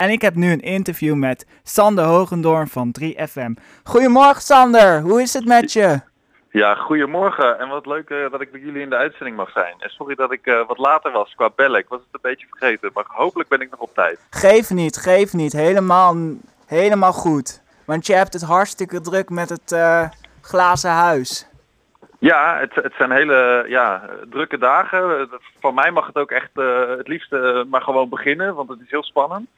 En 0.00 0.10
ik 0.10 0.22
heb 0.22 0.34
nu 0.34 0.52
een 0.52 0.60
interview 0.60 1.14
met 1.14 1.46
Sander 1.62 2.04
Hogendoorn 2.04 2.68
van 2.68 2.94
3FM. 3.00 3.52
Goedemorgen 3.84 4.42
Sander, 4.42 5.00
hoe 5.00 5.22
is 5.22 5.32
het 5.32 5.44
met 5.44 5.72
je? 5.72 6.00
Ja, 6.50 6.74
goedemorgen. 6.74 7.58
En 7.58 7.68
wat 7.68 7.86
leuk 7.86 8.10
uh, 8.10 8.30
dat 8.30 8.40
ik 8.40 8.52
bij 8.52 8.60
jullie 8.60 8.82
in 8.82 8.90
de 8.90 8.96
uitzending 8.96 9.36
mag 9.36 9.50
zijn. 9.50 9.74
En 9.78 9.90
sorry 9.90 10.14
dat 10.14 10.32
ik 10.32 10.46
uh, 10.46 10.66
wat 10.66 10.78
later 10.78 11.12
was 11.12 11.34
qua 11.34 11.50
bellen. 11.56 11.78
Ik 11.78 11.88
was 11.88 12.00
het 12.00 12.08
een 12.12 12.30
beetje 12.30 12.46
vergeten. 12.50 12.90
Maar 12.94 13.04
hopelijk 13.08 13.48
ben 13.48 13.60
ik 13.60 13.70
nog 13.70 13.80
op 13.80 13.94
tijd. 13.94 14.18
Geef 14.30 14.70
niet, 14.70 14.96
geef 14.96 15.32
niet. 15.32 15.52
Helemaal, 15.52 16.16
helemaal 16.66 17.12
goed. 17.12 17.62
Want 17.84 18.06
je 18.06 18.14
hebt 18.14 18.32
het 18.32 18.42
hartstikke 18.42 19.00
druk 19.00 19.30
met 19.30 19.48
het 19.48 19.72
uh, 19.72 20.08
glazen 20.40 20.90
huis. 20.90 21.48
Ja, 22.18 22.58
het, 22.58 22.74
het 22.74 22.92
zijn 22.98 23.10
hele 23.10 23.64
ja, 23.68 24.02
drukke 24.30 24.58
dagen. 24.58 25.28
Van 25.60 25.74
mij 25.74 25.90
mag 25.90 26.06
het 26.06 26.16
ook 26.16 26.30
echt 26.30 26.50
het 26.96 27.08
liefst 27.08 27.30
maar 27.70 27.82
gewoon 27.82 28.08
beginnen. 28.08 28.54
Want 28.54 28.68
het 28.68 28.80
is 28.80 28.90
heel 28.90 29.04
spannend. 29.04 29.48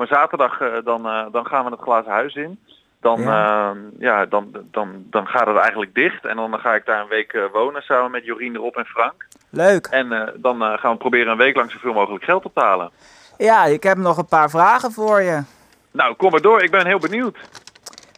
Maar 0.00 0.08
zaterdag 0.08 0.58
dan, 0.84 1.28
dan 1.32 1.46
gaan 1.46 1.64
we 1.64 1.70
het 1.70 1.80
glazen 1.80 2.12
huis 2.12 2.34
in 2.34 2.58
dan, 3.00 3.20
ja. 3.20 3.70
Uh, 3.70 3.76
ja, 3.98 4.26
dan, 4.26 4.52
dan, 4.70 5.04
dan 5.10 5.26
gaat 5.26 5.46
het 5.46 5.56
eigenlijk 5.56 5.94
dicht. 5.94 6.24
En 6.24 6.36
dan 6.36 6.58
ga 6.58 6.74
ik 6.74 6.86
daar 6.86 7.00
een 7.00 7.08
week 7.08 7.32
uh, 7.32 7.44
wonen 7.52 7.82
samen 7.82 8.10
met 8.10 8.24
Jorien, 8.24 8.56
Rob 8.56 8.76
en 8.76 8.84
Frank. 8.84 9.26
Leuk. 9.50 9.86
En 9.86 10.32
dan 10.36 10.62
gaan 10.78 10.92
we 10.92 10.98
proberen 10.98 11.32
een 11.32 11.38
week 11.38 11.56
lang 11.56 11.70
zoveel 11.70 11.92
mogelijk 11.92 12.24
geld 12.24 12.44
op 12.44 12.54
te 12.54 12.60
halen. 12.60 12.90
Ja, 13.36 13.64
ik 13.64 13.82
heb 13.82 13.96
nog 13.96 14.16
een 14.16 14.26
paar 14.26 14.50
vragen 14.50 14.92
voor 14.92 15.20
je. 15.20 15.42
Nou, 15.90 16.14
kom 16.14 16.30
maar 16.30 16.40
door. 16.40 16.62
Ik 16.62 16.70
ben 16.70 16.86
heel 16.86 16.98
benieuwd. 16.98 17.38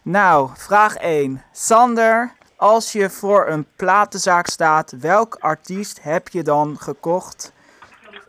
Nou, 0.03 0.49
vraag 0.53 0.95
1. 0.95 1.43
Sander, 1.51 2.33
als 2.57 2.91
je 2.91 3.09
voor 3.09 3.47
een 3.47 3.67
platenzaak 3.75 4.47
staat, 4.47 4.95
welk 4.99 5.37
artiest 5.39 6.03
heb 6.03 6.27
je 6.27 6.43
dan 6.43 6.77
gekocht 6.79 7.52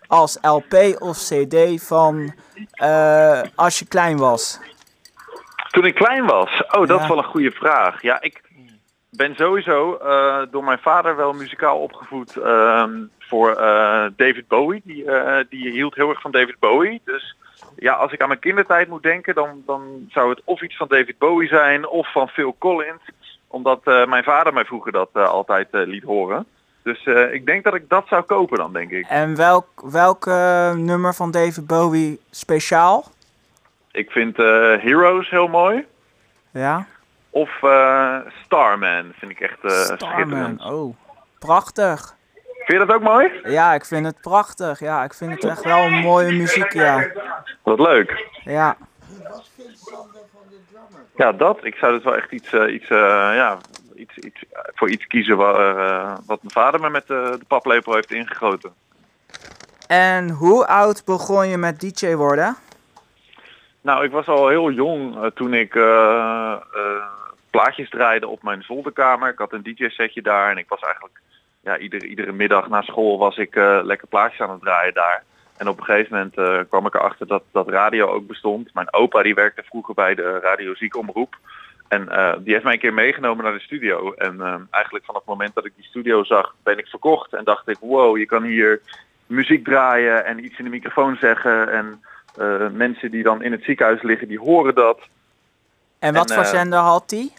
als 0.06 0.38
LP 0.42 0.74
of 0.98 1.18
CD 1.18 1.82
van 1.82 2.34
als 3.54 3.78
je 3.78 3.86
klein 3.86 4.16
was? 4.16 4.60
Toen 5.70 5.84
ik 5.84 5.94
klein 5.94 6.26
was? 6.26 6.62
Oh, 6.66 6.86
dat 6.86 6.88
ja. 6.88 7.02
is 7.02 7.08
wel 7.08 7.18
een 7.18 7.24
goede 7.24 7.50
vraag. 7.50 8.02
Ja, 8.02 8.20
ik 8.20 8.42
ben 9.16 9.34
sowieso 9.34 9.98
uh, 10.02 10.42
door 10.50 10.64
mijn 10.64 10.78
vader 10.78 11.16
wel 11.16 11.32
muzikaal 11.32 11.78
opgevoed 11.78 12.36
uh, 12.36 12.84
voor 13.18 13.50
uh, 13.50 14.06
David 14.16 14.48
Bowie. 14.48 14.82
Die, 14.84 15.04
die 15.48 15.70
hield 15.70 15.94
heel 15.94 16.08
erg 16.08 16.20
van 16.20 16.30
David 16.30 16.58
Bowie. 16.58 17.00
Dus 17.04 17.36
ja, 17.76 17.92
als 17.92 18.12
ik 18.12 18.20
aan 18.20 18.28
mijn 18.28 18.40
kindertijd 18.40 18.88
moet 18.88 19.02
denken, 19.02 19.34
dan, 19.34 19.62
dan 19.66 20.06
zou 20.10 20.30
het 20.30 20.40
of 20.44 20.62
iets 20.62 20.76
van 20.76 20.88
David 20.88 21.18
Bowie 21.18 21.48
zijn 21.48 21.88
of 21.88 22.12
van 22.12 22.28
Phil 22.28 22.56
Collins. 22.58 23.02
Omdat 23.46 23.84
mijn 23.84 24.24
vader 24.24 24.52
mij 24.52 24.64
vroeger 24.64 24.92
dat 24.92 25.14
altijd 25.14 25.68
liet 25.70 26.04
horen. 26.04 26.46
Dus 26.84 27.04
ik 27.32 27.46
denk 27.46 27.64
dat 27.64 27.74
ik 27.74 27.88
dat 27.88 28.04
zou 28.08 28.22
kopen 28.22 28.58
dan, 28.58 28.72
denk 28.72 28.90
ik. 28.90 29.06
En 29.08 29.36
welk, 29.36 29.66
welk 29.84 30.26
nummer 30.76 31.14
van 31.14 31.30
David 31.30 31.66
Bowie 31.66 32.20
speciaal? 32.30 33.04
Ik 33.92 34.10
vind 34.10 34.38
uh, 34.38 34.46
Heroes 34.82 35.30
heel 35.30 35.46
mooi. 35.46 35.86
Ja. 36.50 36.86
Of 37.30 37.50
uh, 37.62 38.16
Starman 38.44 39.12
vind 39.18 39.30
ik 39.30 39.40
echt 39.40 39.58
Starman. 39.58 39.96
schitterend. 39.96 40.64
Oh, 40.64 40.96
prachtig. 41.38 42.14
Vind 42.64 42.80
je 42.80 42.86
dat 42.86 42.96
ook 42.96 43.02
mooi? 43.02 43.30
Ja, 43.42 43.74
ik 43.74 43.84
vind 43.84 44.06
het 44.06 44.20
prachtig. 44.20 44.80
Ja, 44.80 45.04
ik 45.04 45.14
vind 45.14 45.32
het 45.32 45.44
echt 45.44 45.64
wel 45.64 45.84
een 45.84 46.00
mooie 46.00 46.32
muziek, 46.32 46.72
ja. 46.72 47.06
Wat 47.62 47.78
leuk. 47.78 48.28
Ja. 48.42 48.76
Ja, 51.16 51.32
dat. 51.32 51.64
Ik 51.64 51.74
zou 51.74 51.92
dus 51.94 52.04
wel 52.04 52.16
echt 52.16 52.32
iets, 52.32 52.52
iets, 52.52 52.88
ja, 52.88 53.58
iets, 53.96 54.16
iets, 54.16 54.44
voor 54.74 54.90
iets 54.90 55.06
kiezen 55.06 55.36
waar, 55.36 56.18
wat 56.26 56.42
mijn 56.42 56.52
vader 56.52 56.80
me 56.80 56.90
met 56.90 57.06
de 57.06 57.38
paplepel 57.48 57.94
heeft 57.94 58.12
ingegoten. 58.12 58.72
En 59.86 60.30
hoe 60.30 60.66
oud 60.66 61.04
begon 61.04 61.48
je 61.48 61.56
met 61.56 61.80
DJ 61.80 62.14
worden? 62.14 62.56
Nou, 63.80 64.04
ik 64.04 64.10
was 64.10 64.26
al 64.26 64.48
heel 64.48 64.70
jong 64.70 65.16
uh, 65.16 65.26
toen 65.26 65.54
ik 65.54 65.74
uh, 65.74 66.56
uh, 66.74 67.04
plaatjes 67.50 67.90
draaide 67.90 68.28
op 68.28 68.42
mijn 68.42 68.62
zolderkamer. 68.62 69.28
Ik 69.28 69.38
had 69.38 69.52
een 69.52 69.62
DJ-setje 69.62 70.22
daar 70.22 70.50
en 70.50 70.58
ik 70.58 70.68
was 70.68 70.80
eigenlijk 70.80 71.20
ja, 71.60 71.78
iedere, 71.78 72.06
iedere 72.06 72.32
middag 72.32 72.68
na 72.68 72.82
school 72.82 73.18
was 73.18 73.36
ik 73.36 73.54
lekker 73.82 74.08
plaatjes 74.08 74.40
aan 74.40 74.50
het 74.50 74.60
draaien 74.60 74.94
daar. 74.94 75.22
En 75.56 75.68
op 75.68 75.78
een 75.78 75.84
gegeven 75.84 76.32
moment 76.36 76.68
kwam 76.68 76.86
ik 76.86 76.94
erachter 76.94 77.26
dat, 77.26 77.42
dat 77.52 77.68
radio 77.68 78.06
ook 78.06 78.26
bestond. 78.26 78.74
Mijn 78.74 78.92
opa 78.92 79.22
die 79.22 79.34
werkte 79.34 79.62
vroeger 79.62 79.94
bij 79.94 80.14
de 80.14 80.38
Radio 80.38 80.74
Ziekomroep. 80.74 81.36
En 81.88 82.08
die 82.42 82.52
heeft 82.52 82.64
mij 82.64 82.72
een 82.72 82.78
keer 82.78 82.94
meegenomen 82.94 83.44
naar 83.44 83.52
de 83.52 83.60
studio. 83.60 84.12
En 84.12 84.68
eigenlijk 84.70 85.04
vanaf 85.04 85.20
het 85.20 85.30
moment 85.30 85.54
dat 85.54 85.64
ik 85.64 85.72
die 85.76 85.84
studio 85.84 86.24
zag, 86.24 86.54
ben 86.62 86.78
ik 86.78 86.86
verkocht. 86.86 87.32
En 87.32 87.44
dacht 87.44 87.68
ik, 87.68 87.76
wow, 87.80 88.18
je 88.18 88.26
kan 88.26 88.42
hier 88.42 88.80
muziek 89.26 89.64
draaien 89.64 90.24
en 90.24 90.44
iets 90.44 90.58
in 90.58 90.64
de 90.64 90.70
microfoon 90.70 91.16
zeggen. 91.16 91.72
En 91.72 92.02
uh, 92.38 92.68
mensen 92.70 93.10
die 93.10 93.22
dan 93.22 93.42
in 93.42 93.52
het 93.52 93.64
ziekenhuis 93.64 94.02
liggen, 94.02 94.28
die 94.28 94.38
horen 94.38 94.74
dat. 94.74 95.00
En 95.98 96.14
wat 96.14 96.30
en, 96.30 96.36
voor 96.36 96.44
zender 96.44 96.78
uh, 96.78 96.86
had 96.86 97.10
hij? 97.10 97.30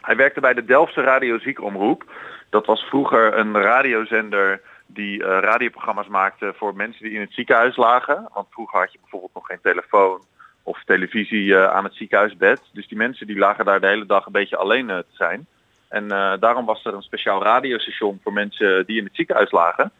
Hij 0.00 0.16
werkte 0.16 0.40
bij 0.40 0.54
de 0.54 0.64
Delftse 0.64 1.00
Radio 1.00 1.38
Ziekomroep. 1.38 2.04
Dat 2.50 2.66
was 2.66 2.80
vroeger 2.80 3.38
een 3.38 3.60
radiozender 3.60 4.60
die 4.86 5.22
radioprogramma's 5.22 6.06
maakte 6.06 6.54
voor 6.56 6.74
mensen 6.74 7.02
die 7.02 7.12
in 7.12 7.20
het 7.20 7.32
ziekenhuis 7.32 7.76
lagen. 7.76 8.28
Want 8.32 8.46
vroeger 8.50 8.78
had 8.78 8.92
je 8.92 8.98
bijvoorbeeld 9.00 9.34
nog 9.34 9.46
geen 9.46 9.60
telefoon 9.62 10.22
of 10.62 10.82
televisie 10.84 11.56
aan 11.56 11.84
het 11.84 11.94
ziekenhuisbed. 11.94 12.60
Dus 12.72 12.88
die 12.88 12.98
mensen 12.98 13.26
die 13.26 13.38
lagen 13.38 13.64
daar 13.64 13.80
de 13.80 13.86
hele 13.86 14.06
dag 14.06 14.26
een 14.26 14.32
beetje 14.32 14.56
alleen 14.56 14.86
te 14.86 15.04
zijn. 15.10 15.46
En 15.88 16.08
daarom 16.40 16.64
was 16.64 16.84
er 16.84 16.94
een 16.94 17.02
speciaal 17.02 17.42
radiostation 17.42 18.20
voor 18.22 18.32
mensen 18.32 18.86
die 18.86 18.98
in 18.98 19.04
het 19.04 19.14
ziekenhuis 19.14 19.50
lagen. 19.50 19.90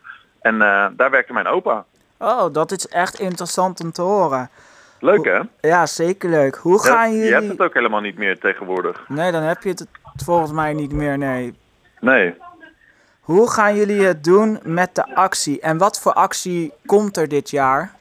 En 0.41 0.59
daar 0.97 1.11
werkte 1.11 1.33
mijn 1.33 1.47
opa. 1.47 1.84
Oh, 2.19 2.53
dat 2.53 2.71
is 2.71 2.89
echt 2.89 3.21
interessant 3.21 3.81
om 3.81 3.93
te 3.93 4.03
horen. 4.03 4.50
Leuk 5.00 5.25
hè? 5.25 5.41
Ja, 5.69 5.87
zeker 5.87 6.31
leuk. 6.31 6.56
Hoe 6.56 6.83
gaan 6.83 7.09
ja, 7.09 7.15
jullie... 7.15 7.29
Je 7.29 7.34
hebt 7.34 7.49
het 7.49 7.61
ook 7.61 7.75
helemaal 7.75 8.00
niet 8.00 8.19
meer 8.19 8.39
tegenwoordig. 8.39 9.09
Nee, 9.09 9.33
dan 9.33 9.43
heb 9.43 9.62
je 9.62 9.69
het 9.69 9.87
volgens 10.25 10.53
mij 10.53 10.73
niet 10.73 10.93
meer, 10.93 11.19
nee. 11.19 11.55
Nee. 12.00 12.34
Hoe 13.21 13.50
gaan 13.50 13.77
jullie 13.77 14.03
het 14.03 14.25
doen 14.25 14.61
met 14.62 14.94
de 14.94 15.15
actie? 15.15 15.61
En 15.61 15.79
wat 15.79 16.00
voor 16.00 16.12
actie 16.12 16.73
komt 16.87 17.17
er 17.17 17.29
dit 17.29 17.50
jaar? 17.50 17.94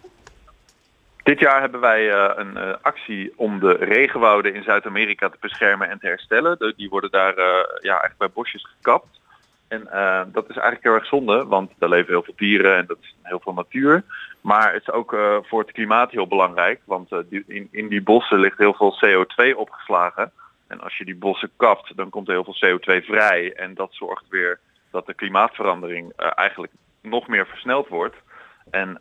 Dit 1.24 1.40
jaar 1.40 1.62
hebben 1.62 1.80
wij 1.80 2.08
uh, 2.08 2.32
een 2.36 2.58
uh, 2.58 2.74
actie 2.82 3.34
om 3.36 3.59
de 3.59 3.74
regenwouden 3.74 4.54
in 4.54 4.64
Zuid-Amerika 4.64 5.30
te 5.30 5.38
beschermen 5.40 5.90
en 5.90 6.00
te 6.00 6.08
herstellen. 6.08 6.74
Die 6.78 6.90
worden 6.90 7.12
daar 7.12 7.38
uh, 7.38 7.46
ja, 7.82 8.12
bij 8.18 8.30
bosjes 8.30 8.68
gekapt. 8.76 9.20
En 9.68 9.88
dat 10.31 10.50
is 10.50 10.56
eigenlijk 10.56 10.84
heel 10.84 10.94
erg 10.94 11.06
zonde, 11.06 11.46
want 11.46 11.72
daar 11.78 11.90
leven 11.90 12.12
heel 12.14 12.24
veel 12.24 12.34
dieren 12.38 12.78
en 12.78 12.86
dat 12.86 12.98
is 13.02 13.16
heel 13.22 13.40
veel 13.40 13.54
natuur. 13.54 14.04
Maar 14.42 14.74
het 14.74 14.81
is 14.81 14.92
ook 14.92 15.16
voor 15.42 15.60
het 15.60 15.72
klimaat 15.72 16.12
heel 16.12 16.28
belangrijk, 16.28 16.81
want 16.86 17.12
in, 17.30 17.68
in 17.72 17.88
die 17.88 18.02
bossen 18.02 18.40
ligt 18.40 18.58
heel 18.58 18.74
veel 18.74 18.98
CO2 19.06 19.56
opgeslagen. 19.56 20.31
En 20.68 20.81
als 20.81 20.98
je 20.98 21.06
die 21.06 21.16
bossen 21.16 21.52
kapt, 21.58 21.96
dan 21.96 22.10
komt 22.10 22.28
er 22.28 22.34
heel 22.34 22.54
veel 22.54 22.78
CO2 22.80 23.06
vrij. 23.06 23.54
En 23.54 23.74
dat 23.74 23.90
zorgt 23.92 24.26
weer 24.30 24.60
dat 24.90 25.06
de 25.06 25.14
klimaatverandering 25.14 26.14
eigenlijk 26.16 26.74
nog 27.02 27.28
meer 27.28 27.48
versneld 27.48 27.88
wordt. 27.88 28.16
En 28.72 28.98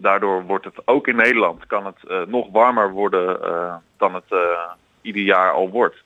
daardoor 0.00 0.44
wordt 0.44 0.64
het 0.64 0.74
ook 0.84 1.08
in 1.08 1.16
Nederland, 1.16 1.66
kan 1.66 1.86
het 1.86 2.28
nog 2.28 2.46
warmer 2.52 2.90
worden 2.90 3.38
dan 3.96 4.14
het 4.14 4.34
ieder 5.00 5.22
jaar 5.22 5.52
al 5.52 5.70
wordt. 5.70 5.96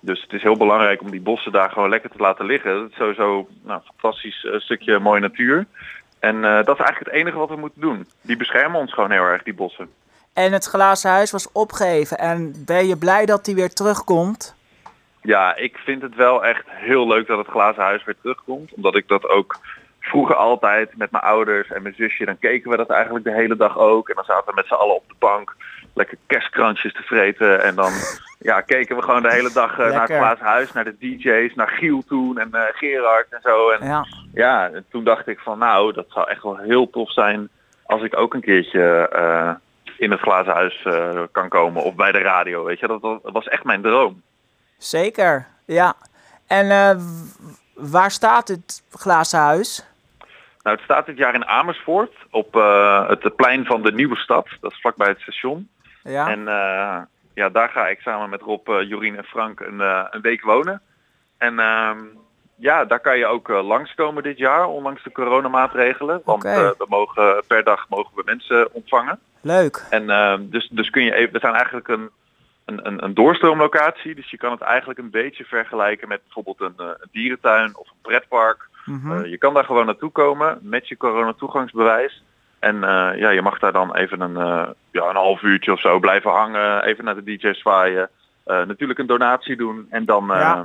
Dus 0.00 0.22
het 0.22 0.32
is 0.32 0.42
heel 0.42 0.56
belangrijk 0.56 1.00
om 1.00 1.10
die 1.10 1.20
bossen 1.20 1.52
daar 1.52 1.70
gewoon 1.70 1.88
lekker 1.88 2.10
te 2.10 2.18
laten 2.18 2.46
liggen. 2.46 2.74
Dat 2.74 2.90
is 2.90 2.96
sowieso 2.96 3.48
nou, 3.62 3.80
een 3.80 3.92
fantastisch 3.96 4.46
stukje 4.56 4.98
mooie 4.98 5.20
natuur. 5.20 5.66
En 6.20 6.42
dat 6.42 6.78
is 6.78 6.84
eigenlijk 6.84 7.04
het 7.04 7.12
enige 7.12 7.38
wat 7.38 7.48
we 7.48 7.56
moeten 7.56 7.80
doen. 7.80 8.06
Die 8.20 8.36
beschermen 8.36 8.80
ons 8.80 8.92
gewoon 8.92 9.10
heel 9.10 9.24
erg, 9.24 9.42
die 9.42 9.54
bossen. 9.54 9.90
En 10.32 10.52
het 10.52 10.64
glazen 10.64 11.10
huis 11.10 11.30
was 11.30 11.52
opgegeven. 11.52 12.18
En 12.18 12.54
ben 12.66 12.86
je 12.86 12.96
blij 12.96 13.26
dat 13.26 13.44
die 13.44 13.54
weer 13.54 13.72
terugkomt? 13.72 14.54
Ja, 15.22 15.56
ik 15.56 15.76
vind 15.76 16.02
het 16.02 16.14
wel 16.14 16.44
echt 16.44 16.64
heel 16.66 17.06
leuk 17.06 17.26
dat 17.26 17.38
het 17.38 17.46
glazen 17.46 17.82
huis 17.82 18.04
weer 18.04 18.16
terugkomt. 18.20 18.72
Omdat 18.74 18.96
ik 18.96 19.08
dat 19.08 19.28
ook 19.28 19.58
vroeger 20.06 20.34
altijd 20.34 20.96
met 20.96 21.10
mijn 21.10 21.24
ouders 21.24 21.70
en 21.70 21.82
mijn 21.82 21.94
zusje, 21.94 22.24
dan 22.24 22.38
keken 22.38 22.70
we 22.70 22.76
dat 22.76 22.90
eigenlijk 22.90 23.24
de 23.24 23.32
hele 23.32 23.56
dag 23.56 23.78
ook. 23.78 24.08
En 24.08 24.14
dan 24.14 24.24
zaten 24.24 24.46
we 24.46 24.52
met 24.54 24.66
z'n 24.66 24.74
allen 24.74 24.94
op 24.94 25.08
de 25.08 25.14
bank 25.18 25.56
lekker 25.94 26.18
kerstkrantjes 26.26 26.92
te 26.92 27.02
vreten. 27.02 27.62
En 27.62 27.74
dan 27.74 27.92
ja, 28.38 28.60
keken 28.60 28.96
we 28.96 29.02
gewoon 29.02 29.22
de 29.22 29.32
hele 29.32 29.52
dag 29.52 29.78
uh, 29.78 29.92
naar 29.92 30.06
glazen 30.06 30.44
huis, 30.44 30.72
naar 30.72 30.84
de 30.84 30.96
DJ's, 30.98 31.54
naar 31.54 31.68
Giel 31.68 32.02
toen 32.08 32.38
en 32.38 32.48
uh, 32.52 32.62
Gerard 32.72 33.26
en 33.30 33.40
zo. 33.42 33.70
En 33.70 33.86
ja. 33.86 34.06
ja, 34.32 34.70
en 34.70 34.84
toen 34.90 35.04
dacht 35.04 35.26
ik 35.26 35.38
van 35.38 35.58
nou, 35.58 35.92
dat 35.92 36.06
zou 36.08 36.28
echt 36.28 36.42
wel 36.42 36.56
heel 36.56 36.90
tof 36.90 37.12
zijn 37.12 37.48
als 37.86 38.02
ik 38.02 38.16
ook 38.16 38.34
een 38.34 38.40
keertje 38.40 39.10
uh, 39.16 39.50
in 39.98 40.10
het 40.10 40.20
glazen 40.20 40.52
huis 40.52 40.86
kan 41.32 41.48
komen 41.48 41.82
of 41.82 41.94
bij 41.94 42.12
de 42.12 42.18
radio. 42.18 42.64
Weet 42.64 42.78
je, 42.78 42.86
dat, 42.86 43.02
dat 43.02 43.20
was 43.22 43.48
echt 43.48 43.64
mijn 43.64 43.82
droom. 43.82 44.22
Zeker, 44.78 45.46
ja. 45.64 45.94
En 46.46 46.68
waar 47.74 48.10
staat 48.10 48.48
het 48.48 48.82
glazen 48.90 49.38
huis? 49.38 49.95
Nou, 50.66 50.78
het 50.78 50.86
staat 50.86 51.06
dit 51.06 51.16
jaar 51.16 51.34
in 51.34 51.46
Amersfoort 51.46 52.12
op 52.30 52.56
uh, 52.56 53.08
het 53.08 53.36
plein 53.36 53.64
van 53.64 53.82
de 53.82 53.92
Nieuwe 53.92 54.16
Stad. 54.16 54.48
Dat 54.60 54.72
is 54.72 54.80
vlakbij 54.80 55.08
het 55.08 55.20
station. 55.20 55.68
Ja. 56.02 56.28
En 56.28 56.40
uh, 56.40 56.98
ja, 57.34 57.48
daar 57.48 57.68
ga 57.68 57.88
ik 57.88 58.00
samen 58.00 58.30
met 58.30 58.40
Rob, 58.40 58.68
uh, 58.68 58.88
Jorien 58.88 59.16
en 59.16 59.24
Frank 59.24 59.60
een, 59.60 59.80
een 60.10 60.20
week 60.20 60.42
wonen. 60.42 60.80
En 61.38 61.58
ehm, 61.58 61.98
ja, 62.56 62.84
daar 62.84 63.00
kan 63.00 63.18
je 63.18 63.26
ook 63.26 63.48
langskomen 63.48 64.22
dit 64.22 64.38
jaar, 64.38 64.66
ondanks 64.66 65.02
de 65.02 65.12
coronamaatregelen. 65.12 66.20
Want 66.24 66.44
eh, 66.44 66.70
we 66.78 66.86
mogen, 66.88 67.42
per 67.46 67.64
dag 67.64 67.88
mogen 67.88 68.16
we 68.16 68.22
mensen 68.24 68.74
ontvangen. 68.74 69.18
Leuk. 69.40 69.86
En 69.90 70.10
eh, 70.10 70.36
dus, 70.40 70.68
dus 70.68 70.90
kun 70.90 71.04
je 71.04 71.14
even, 71.14 71.32
we 71.32 71.38
zijn 71.38 71.54
eigenlijk 71.54 71.88
een, 71.88 72.10
een, 72.64 72.86
een, 72.86 73.04
een 73.04 73.14
doorstroomlocatie. 73.14 74.14
Dus 74.14 74.30
je 74.30 74.36
kan 74.36 74.50
het 74.50 74.60
eigenlijk 74.60 74.98
een 74.98 75.10
beetje 75.10 75.44
vergelijken 75.44 76.08
met 76.08 76.20
bijvoorbeeld 76.22 76.60
een, 76.60 76.74
eh, 76.76 76.86
een 76.86 77.08
dierentuin 77.12 77.76
of 77.76 77.88
een 77.88 78.02
pretpark. 78.02 78.68
Mhm. 78.86 79.12
Eh, 79.12 79.30
je 79.30 79.38
kan 79.38 79.54
daar 79.54 79.64
gewoon 79.64 79.86
naartoe 79.86 80.10
komen 80.10 80.58
met 80.62 80.88
je 80.88 80.96
coronatoegangsbewijs. 80.96 82.22
En 82.58 82.84
eh, 82.84 83.18
ja, 83.18 83.30
je 83.30 83.42
mag 83.42 83.58
daar 83.58 83.72
dan 83.72 83.94
even 83.94 84.20
een, 84.20 84.36
eh, 84.36 84.68
ja, 84.90 85.08
een 85.08 85.16
half 85.16 85.42
uurtje 85.42 85.72
of 85.72 85.80
zo 85.80 85.98
blijven 85.98 86.30
hangen, 86.30 86.84
even 86.84 87.04
naar 87.04 87.14
de 87.14 87.36
DJ 87.36 87.52
zwaaien. 87.52 88.10
Natuurlijk 88.44 88.98
een 88.98 89.06
donatie 89.06 89.56
doen 89.56 89.86
en 89.90 90.04
dan, 90.04 90.24
Ja. 90.26 90.64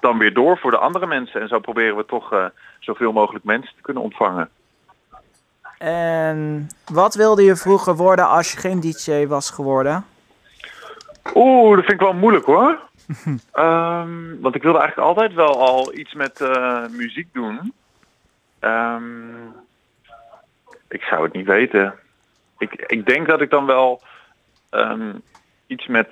dan 0.00 0.18
weer 0.18 0.34
door 0.34 0.58
voor 0.58 0.70
de 0.70 0.78
andere 0.78 1.06
mensen. 1.06 1.40
En 1.40 1.48
zo 1.48 1.58
proberen 1.58 1.96
we 1.96 2.04
toch 2.06 2.50
zoveel 2.78 3.12
mogelijk 3.12 3.44
mensen 3.44 3.74
te 3.76 3.82
kunnen 3.82 4.02
ontvangen. 4.02 4.48
En 5.78 6.66
wat 6.92 7.14
wilde 7.14 7.42
je 7.42 7.56
vroeger 7.56 7.96
worden 7.96 8.28
als 8.28 8.52
je 8.52 8.58
geen 8.58 8.80
DJ 8.80 9.26
was 9.26 9.50
geworden? 9.50 10.04
Oeh, 11.34 11.76
dat 11.76 11.84
vind 11.84 12.00
ik 12.00 12.06
wel 12.06 12.12
moeilijk 12.12 12.44
hoor. 12.44 12.78
Ehm, 13.52 14.40
want 14.40 14.54
ik 14.54 14.62
wilde 14.62 14.78
eigenlijk 14.78 15.08
altijd 15.08 15.34
wel 15.34 15.60
al 15.60 15.94
iets 15.94 16.14
met 16.14 16.40
eh, 16.40 16.86
muziek 16.88 17.28
doen. 17.32 17.72
Ehm, 18.58 19.46
ik 20.88 21.02
zou 21.02 21.22
het 21.24 21.32
niet 21.32 21.46
weten. 21.46 21.94
Ik, 22.58 22.84
ik 22.86 23.06
denk 23.06 23.26
dat 23.26 23.40
ik 23.40 23.50
dan 23.50 23.66
wel 23.66 24.02
ehm, 24.70 25.12
iets 25.66 25.86
met 25.86 26.08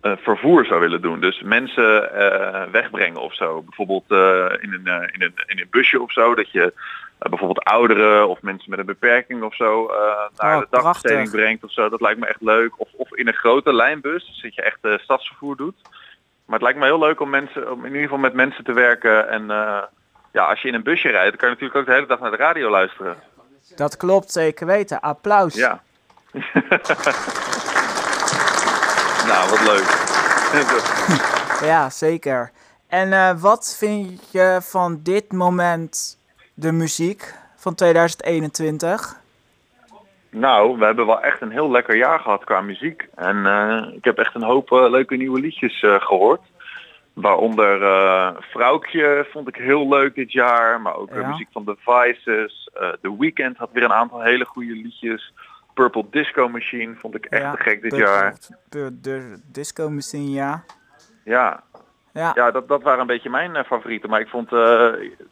eh, 0.00 0.12
vervoer 0.16 0.64
zou 0.64 0.80
willen 0.80 1.02
doen. 1.02 1.20
Dus 1.20 1.42
mensen 1.42 2.14
eh, 2.14 2.70
wegbrengen 2.70 3.20
of 3.20 3.34
zo. 3.34 3.62
Bijvoorbeeld 3.62 4.10
in, 4.60 4.72
een, 4.72 4.86
in, 5.12 5.22
een, 5.22 5.34
in 5.46 5.58
een 5.58 5.66
busje 5.70 6.02
of 6.02 6.12
zo. 6.12 6.34
Dat 6.34 6.50
je 6.50 6.72
bijvoorbeeld 7.18 7.64
ouderen 7.64 8.28
of 8.28 8.42
mensen 8.42 8.70
met 8.70 8.78
een 8.78 8.86
beperking 8.86 9.42
of 9.42 9.54
zo 9.54 9.86
eh, 9.86 9.96
naar 10.36 10.54
Oh, 10.54 10.60
de 10.60 10.66
dagbesteding 10.70 11.30
brengt 11.30 11.64
of 11.64 11.72
zo. 11.72 11.88
Dat 11.88 12.00
lijkt 12.00 12.20
me 12.20 12.26
echt 12.26 12.40
leuk. 12.40 12.80
Of, 12.80 12.88
of 12.96 13.14
in 13.14 13.28
een 13.28 13.34
grote 13.34 13.74
lijnbus, 13.74 14.26
dus 14.26 14.42
dat 14.42 14.54
je 14.54 14.62
echt 14.62 14.78
eh, 14.80 14.98
stadsvervoer 14.98 15.56
doet. 15.56 15.76
Maar 16.44 16.54
het 16.58 16.62
lijkt 16.62 16.78
me 16.78 16.84
heel 16.84 16.98
leuk 16.98 17.20
om, 17.20 17.30
mensen, 17.30 17.72
om 17.72 17.78
in 17.78 17.86
ieder 17.86 18.02
geval 18.02 18.18
met 18.18 18.34
mensen 18.34 18.64
te 18.64 18.72
werken. 18.72 19.28
En 19.28 19.50
eh, 19.50 19.82
ja, 20.32 20.44
als 20.44 20.62
je 20.62 20.68
in 20.68 20.74
een 20.74 20.82
busje 20.82 21.08
rijdt, 21.08 21.28
dan 21.28 21.38
kan 21.38 21.48
je 21.48 21.54
natuurlijk 21.54 21.80
ook 21.80 21.86
de 21.86 21.92
hele 21.92 22.06
dag 22.06 22.20
naar 22.20 22.30
de 22.30 22.36
radio 22.36 22.70
luisteren. 22.70 23.16
Dat 23.76 23.96
klopt, 23.96 24.32
zeker 24.32 24.66
weten. 24.66 25.00
Applaus. 25.00 25.54
Ja. 25.54 25.82
nou, 29.30 29.50
wat 29.50 29.62
leuk. 29.62 30.02
Ja, 31.60 31.90
zeker. 31.90 32.50
En 32.88 33.12
eh, 33.12 33.40
wat 33.40 33.76
vind 33.78 34.30
je 34.30 34.58
van 34.62 35.00
dit 35.02 35.32
moment 35.32 36.18
de 36.54 36.72
muziek 36.72 37.34
van 37.56 37.74
2021? 37.74 39.22
Nou, 40.30 40.78
we 40.78 40.84
hebben 40.84 41.06
wel 41.06 41.22
echt 41.22 41.40
een 41.40 41.50
heel 41.50 41.70
lekker 41.70 41.96
jaar 41.96 42.20
gehad 42.20 42.44
qua 42.44 42.60
muziek. 42.60 43.08
En 43.14 43.46
eh, 43.46 43.94
ik 43.94 44.04
heb 44.04 44.18
echt 44.18 44.34
een 44.34 44.42
hoop 44.42 44.72
eh, 44.72 44.90
leuke 44.90 45.16
nieuwe 45.16 45.40
liedjes 45.40 45.82
eh, 45.82 46.00
gehoord. 46.00 46.40
Waaronder 47.12 47.78
Vrouwtje 48.50 49.26
vond 49.32 49.48
ik 49.48 49.56
heel 49.56 49.88
leuk 49.88 50.14
dit 50.14 50.32
jaar. 50.32 50.80
Maar 50.80 50.94
ook 50.96 51.10
Ja. 51.14 51.28
muziek 51.28 51.48
van 51.52 51.64
The 51.64 51.76
Vices. 51.78 52.70
The 53.00 53.16
Weeknd 53.18 53.56
had 53.56 53.70
weer 53.72 53.82
een 53.84 53.92
aantal 53.92 54.22
hele 54.22 54.44
goede 54.44 54.72
liedjes. 54.72 55.32
Purple 55.74 56.04
Disco 56.10 56.48
Machine 56.48 56.94
vond 56.94 57.14
ik 57.14 57.24
echt 57.24 57.42
Ja, 57.42 57.50
te 57.54 57.62
gek 57.62 57.82
dit 57.82 57.90
de- 57.90 57.96
jaar. 57.96 58.34
De, 58.68 59.00
de 59.00 59.40
disco 59.52 59.90
misschien, 59.90 60.30
ja. 60.30 60.64
Ja, 61.24 61.62
Ja, 62.14 62.32
ja 62.34 62.50
dat, 62.50 62.68
dat 62.68 62.82
waren 62.82 63.00
een 63.00 63.06
beetje 63.06 63.30
mijn 63.30 63.56
eh, 63.56 63.64
favorieten. 63.64 64.10
Maar 64.10 64.20
ik 64.20 64.28
vond, 64.28 64.52
eh, 64.52 64.58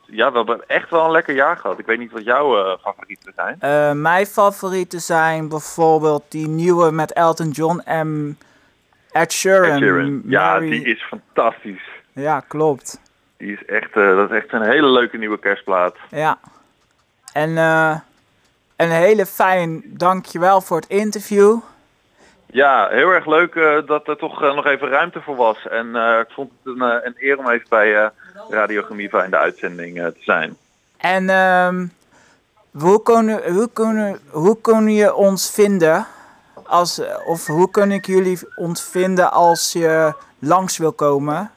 ja, 0.07 0.31
we 0.31 0.37
hebben 0.37 0.69
echt 0.69 0.91
wel 0.91 1.05
een 1.05 1.11
lekker 1.11 1.35
jaar 1.35 1.57
gehad. 1.57 1.79
Ik 1.79 1.87
weet 1.87 1.99
niet 1.99 2.13
wat 2.13 2.25
jouw 2.25 2.65
eh, 2.65 2.79
favorieten 2.83 3.33
zijn. 3.37 4.01
Mijn 4.03 4.27
favorieten 4.27 5.01
zijn 5.01 5.49
bijvoorbeeld 5.49 6.23
die 6.29 6.49
nieuwe 6.49 6.91
met 6.91 7.13
Elton 7.13 7.51
John 7.51 7.79
en 7.79 8.39
Ed 9.11 9.33
Sheeran. 9.33 9.71
Ed 9.71 9.79
Sheeran. 9.79 10.23
Ja, 10.27 10.53
Mary- 10.53 10.71
die 10.71 10.85
is 10.85 11.03
fantastisch. 11.03 11.89
Ja, 12.13 12.41
klopt. 12.41 13.01
Die 13.37 13.53
is 13.53 13.65
echt, 13.65 13.95
dat 13.95 14.31
is 14.31 14.37
echt 14.37 14.53
een 14.53 14.63
hele 14.63 14.89
leuke 14.89 15.17
nieuwe 15.19 15.39
kerstplaat. 15.39 15.97
Ja. 16.11 16.39
En 17.33 17.57
een 18.77 18.91
hele 18.91 19.27
fijn 19.27 19.83
dankjewel 19.87 20.61
voor 20.61 20.77
het 20.77 20.89
interview. 20.89 21.59
Ja, 22.53 22.89
heel 22.89 23.11
erg 23.11 23.27
leuk 23.27 23.55
eh, 23.55 23.79
dat 23.87 24.09
er 24.09 24.17
toch 24.17 24.43
eh, 24.43 24.55
nog 24.55 24.67
even 24.67 24.89
ruimte 24.89 25.21
voor 25.21 25.37
was. 25.37 25.69
En 25.69 25.97
eh, 25.97 26.19
ik 26.19 26.31
vond 26.31 26.51
het 26.63 26.75
een, 26.75 26.81
een 26.81 27.15
eer 27.19 27.39
om 27.39 27.51
even 27.51 27.67
bij 27.69 27.97
eh, 27.97 28.09
Radio 28.51 28.83
Gemiva 28.83 29.25
in 29.25 29.31
de 29.31 29.39
uitzending 29.39 29.95
te 29.97 30.15
zijn. 30.21 30.57
En 30.99 31.29
ehm, 31.29 31.87
hoe, 32.73 33.03
kunnen, 33.03 33.53
hoe, 33.53 33.71
kunnen, 33.73 34.19
hoe 34.31 34.61
kunnen 34.61 34.93
je 34.93 35.15
ons 35.15 35.51
vinden? 35.55 36.07
Als, 36.67 37.03
of 37.27 37.47
hoe 37.47 37.71
kan 37.71 37.91
ik 37.91 38.07
jullie 38.07 38.39
ons 38.55 38.91
vinden 38.91 39.33
als 39.33 39.73
je 39.73 40.15
langs 40.39 40.79
wil 40.79 40.93
komen? 40.93 41.51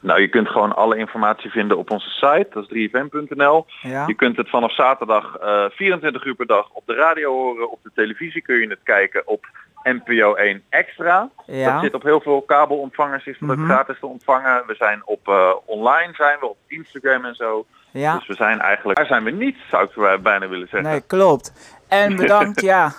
Nou, 0.00 0.20
je 0.20 0.28
kunt 0.28 0.48
gewoon 0.48 0.76
alle 0.76 0.96
informatie 0.96 1.50
vinden 1.50 1.78
op 1.78 1.90
onze 1.90 2.10
site, 2.10 2.46
dat 2.50 2.70
is 2.70 2.88
3fm.nl. 2.90 3.66
Ja, 3.82 4.06
Je 4.06 4.14
kunt 4.14 4.36
het 4.36 4.48
vanaf 4.48 4.74
zaterdag 4.74 5.36
eh 5.36 5.64
24 5.70 6.24
uur 6.24 6.34
per 6.34 6.46
dag 6.46 6.68
op 6.72 6.86
de 6.86 6.94
radio 6.94 7.32
horen. 7.32 7.70
Op 7.70 7.78
de 7.82 7.90
televisie 7.94 8.42
kun 8.42 8.56
je 8.56 8.68
het 8.68 8.82
kijken 8.82 9.26
op 9.26 9.46
NPO 9.82 10.34
1 10.34 10.62
Extra. 10.68 11.28
Dat 11.46 11.56
ja. 11.56 11.80
zit 11.80 11.94
op 11.94 12.02
heel 12.02 12.20
veel 12.20 12.42
kabelontvangers, 12.42 13.26
is 13.26 13.36
dat 13.40 13.56
Mhm. 13.56 13.64
gratis 13.70 13.96
te 14.00 14.06
ontvangen. 14.06 14.62
We 14.66 14.74
zijn 14.74 15.02
op 15.04 15.28
eh, 15.28 15.50
online, 15.64 16.12
zijn 16.14 16.36
we 16.40 16.46
op 16.48 16.56
Instagram 16.66 17.24
en 17.24 17.34
zo. 17.34 17.66
ja. 17.90 18.16
Dus 18.18 18.26
we 18.26 18.34
zijn 18.34 18.60
eigenlijk, 18.60 18.98
daar 18.98 19.06
zijn 19.06 19.24
we 19.24 19.30
niet, 19.30 19.56
zou 19.70 19.84
ik 19.84 20.22
bijna 20.22 20.48
willen 20.48 20.68
zeggen. 20.68 20.90
Nee, 20.90 21.00
klopt. 21.00 21.52
En 21.88 22.16
bedankt, 22.22 22.60
ja. 22.60 22.92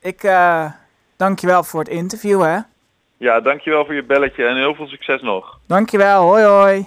Ik 0.00 0.22
eh 0.22 0.64
dankjewel 1.16 1.62
voor 1.64 1.80
het 1.80 1.88
interview, 1.88 2.42
hè. 2.42 2.58
Ja, 3.16 3.40
dankjewel 3.40 3.84
voor 3.84 3.94
je 3.94 4.04
belletje 4.04 4.46
en 4.46 4.56
heel 4.56 4.74
veel 4.74 4.86
succes 4.86 5.20
nog. 5.22 5.58
Dankjewel, 5.66 6.22
hoi 6.22 6.44
hoi. 6.44 6.80